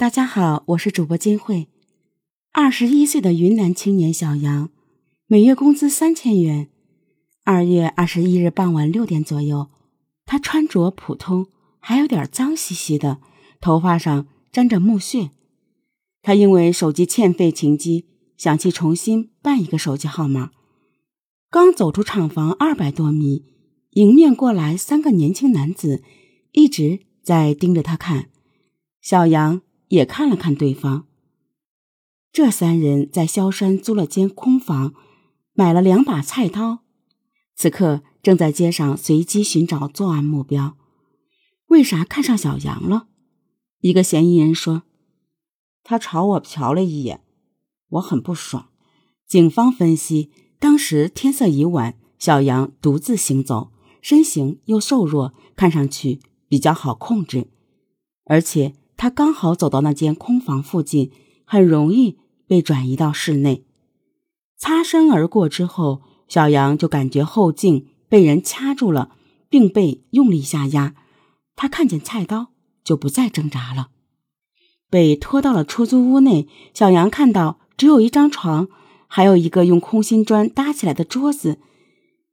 [0.00, 1.68] 大家好，我是主播金慧。
[2.52, 4.70] 二十一岁的云南青年小杨，
[5.26, 6.70] 每月工资三千元。
[7.44, 9.68] 二月二十一日傍晚六点左右，
[10.24, 11.48] 他穿着普通，
[11.80, 13.18] 还有点脏兮兮的，
[13.60, 15.32] 头发上沾着木屑。
[16.22, 18.06] 他因为手机欠费停机，
[18.38, 20.52] 想去重新办一个手机号码。
[21.50, 23.44] 刚走出厂房二百多米，
[23.90, 26.02] 迎面过来三个年轻男子，
[26.52, 28.30] 一直在盯着他看。
[29.02, 29.60] 小杨。
[29.90, 31.06] 也看了看对方。
[32.32, 34.94] 这三人在萧山租了间空房，
[35.52, 36.84] 买了两把菜刀，
[37.56, 40.76] 此刻正在街上随机寻找作案目标。
[41.66, 43.08] 为啥看上小杨了？
[43.80, 44.84] 一个嫌疑人说
[45.82, 47.24] ：“他朝我瞟了一眼，
[47.88, 48.70] 我很不爽。”
[49.26, 57.48] 警方分析，当时天色已晚，小杨独自行走，身形又瘦弱，看上去比较好控制，
[58.26, 58.76] 而且。
[59.00, 61.10] 他刚好走到那间空房附近，
[61.46, 63.64] 很容易被转移到室内。
[64.58, 69.12] 擦身而过之后，小杨就感觉后颈被人掐住了，
[69.48, 70.94] 并被用力下压。
[71.56, 72.48] 他看见菜刀，
[72.84, 73.88] 就不再挣扎了。
[74.90, 78.68] 被拖到了出租屋内，小杨看到只有一张床，
[79.06, 81.58] 还有一个用空心砖搭起来的桌子。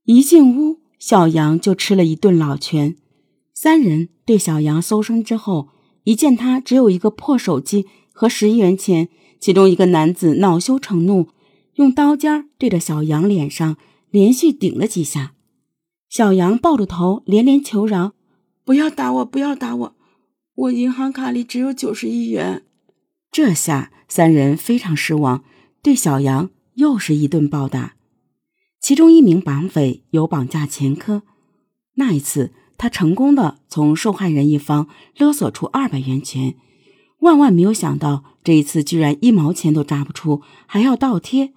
[0.03, 2.97] 一进屋，小杨就吃了一顿老拳。
[3.53, 5.69] 三人对小杨搜身之后。
[6.07, 9.09] 一见他只有一个破手机和十一元钱，
[9.41, 11.27] 其中一个男子恼羞成怒，
[11.73, 13.75] 用刀尖对着小杨脸上
[14.09, 15.33] 连续顶了几下。
[16.07, 18.13] 小杨抱着头连连求饶
[18.63, 19.95] ：“不要打我，不要打我，
[20.55, 22.63] 我银行卡里只有九十一元。”
[23.29, 25.43] 这下三人非常失望，
[25.83, 27.95] 对小杨又是一顿暴打。
[28.79, 31.23] 其中一名绑匪有绑架前科，
[31.95, 32.53] 那一次。
[32.77, 36.55] 他成功的从受害人一方勒索出二百元钱，
[37.19, 41.53] 万万没有想到这一次居然一毛钱都扎不出，还要倒贴。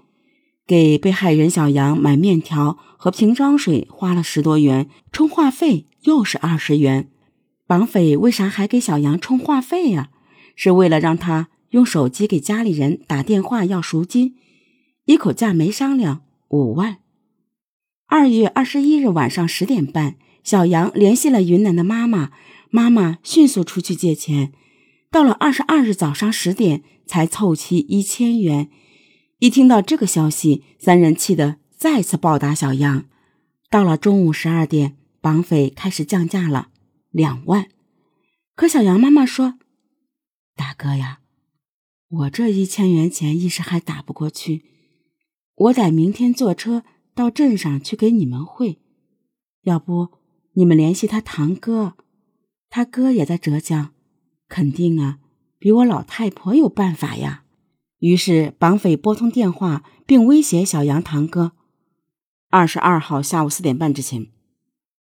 [0.67, 7.11] 给被害人小杨买面条和瓶装水花了十多元，充话费又是二十元。
[7.67, 10.11] 绑匪为啥还给小杨充话费呀？
[10.57, 14.37] 是为了让他用手机给家里人打电话要赎金，
[15.05, 16.99] 一口价没商量五万。
[18.07, 20.17] 二月二十一日晚上十点半。
[20.43, 22.33] 小杨联系了云南的妈妈，
[22.71, 24.53] 妈妈迅速出去借钱，
[25.11, 28.71] 到了二十二日早上十点才凑齐一千元。
[29.39, 33.07] 一听到这个消息，三人气得再次暴打小杨。
[33.71, 36.69] 到了中午十二点，绑匪开始降价了，
[37.11, 37.69] 两万。
[38.55, 39.59] 可小杨妈妈说
[40.57, 41.21] ：“大哥呀，
[42.09, 44.65] 我这一千元钱一时还打不过去，
[45.55, 46.85] 我得明天坐车
[47.15, 48.81] 到镇上去给你们汇，
[49.63, 50.20] 要不？”
[50.53, 51.95] 你们联系他堂哥，
[52.69, 53.93] 他哥也在浙江，
[54.49, 55.19] 肯定啊，
[55.59, 57.45] 比我老太婆有办法呀。
[57.99, 61.53] 于是绑匪拨通电话，并威胁小杨堂哥：
[62.49, 64.29] 二十二号下午四点半之前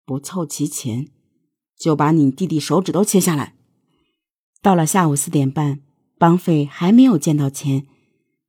[0.06, 1.08] 不凑齐钱，
[1.78, 3.56] 就把你弟弟手指都切下来。
[4.62, 5.80] 到了下午四点半，
[6.18, 7.86] 绑匪还没有见到钱，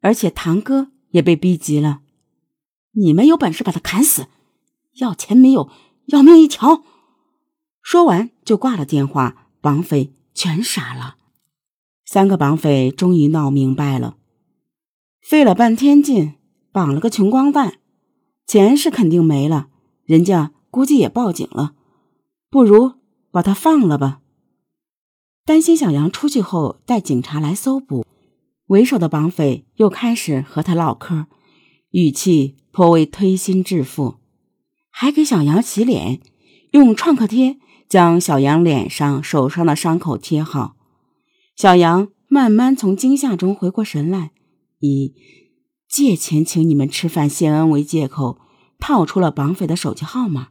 [0.01, 2.01] 而且堂哥也被逼急了。
[2.93, 4.27] 你们有本事把他砍死，
[4.95, 5.71] 要钱没有？
[6.09, 6.85] 要命一条！
[7.83, 11.17] 说完就挂了电话，绑匪全傻了。
[12.07, 14.17] 三个绑匪终于闹明白了，
[15.21, 16.37] 费了半天劲
[16.73, 17.75] 绑了个穷光蛋，
[18.47, 19.69] 钱是肯定没了，
[20.05, 21.75] 人家估计也报警了，
[22.49, 22.95] 不如
[23.31, 24.23] 把他放了吧。
[25.45, 28.07] 担心小杨出去后带警察来搜捕，
[28.69, 31.27] 为首的绑匪又开始和他唠嗑，
[31.91, 34.18] 语气颇为推心置腹。
[35.01, 36.21] 还给小杨洗脸，
[36.73, 37.57] 用创可贴
[37.89, 40.75] 将小杨脸上、手上的伤口贴好。
[41.55, 44.33] 小杨慢慢从惊吓中回过神来，
[44.81, 45.15] 以
[45.89, 48.41] 借钱请你们吃饭谢恩为借口，
[48.81, 50.49] 套出了绑匪的手机号码。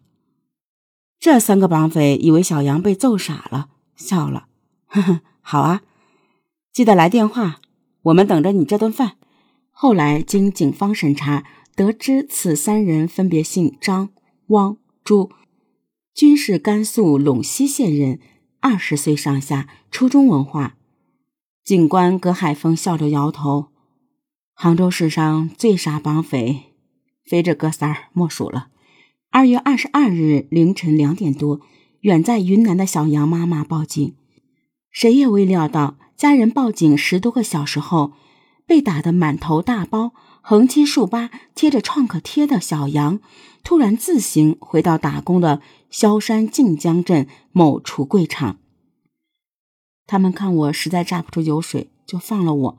[1.19, 4.47] 这三个绑匪以为小杨被揍傻了，笑了，
[4.85, 5.81] 呵呵，好啊，
[6.71, 7.59] 记得来电话，
[8.03, 9.17] 我们等着你这顿饭。
[9.71, 11.43] 后来经警方审查，
[11.75, 14.11] 得知此三人分别姓张。
[14.47, 15.29] 汪朱，
[16.13, 18.21] 均是甘肃陇西县人，
[18.61, 20.77] 二十岁上下，初中文化。
[21.65, 23.67] 警官葛海峰笑着摇头
[24.55, 26.73] ：“杭州市上最傻绑匪，
[27.25, 28.69] 非这哥仨儿莫属了。”
[29.31, 31.59] 二月二十二日凌晨两点多，
[31.99, 34.15] 远在云南的小杨妈妈报警，
[34.89, 38.13] 谁也未料到，家人报警十多个小时后，
[38.65, 40.13] 被打得满头大包。
[40.49, 43.19] 横七竖八贴着创可贴的小杨，
[43.65, 48.57] 突然自行回到打工的萧山靖江镇某橱柜厂。
[50.05, 52.77] 他们看我实在榨不出油水，就放了我。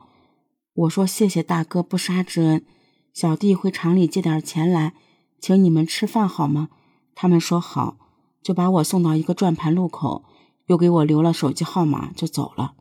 [0.73, 2.65] 我说谢谢大哥不杀之恩，
[3.13, 4.95] 小弟回厂里借点钱来，
[5.39, 6.69] 请你们吃饭好吗？
[7.13, 7.99] 他们说好，
[8.41, 10.25] 就把我送到一个转盘路口，
[10.65, 12.73] 又给我留了手机号码，就走了。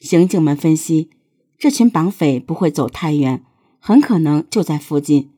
[0.00, 1.10] 刑警们分析，
[1.56, 3.44] 这群绑匪不会走太远，
[3.86, 5.30] 很可能就在附近。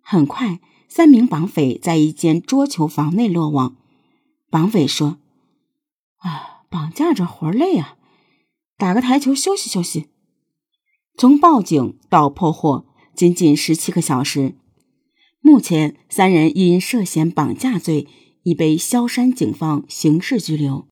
[0.00, 0.58] 很快，
[0.88, 3.76] 三名绑匪在一间桌球房内落网。
[4.50, 5.18] 绑匪说
[6.18, 7.96] ：“啊，绑架这活累啊，
[8.76, 10.08] 打个台球休息休息。”
[11.16, 14.56] 从报警到破获，仅仅十七个小时。
[15.40, 18.08] 目前，三人因涉嫌绑架罪
[18.42, 20.88] 已被萧山警方刑事拘留。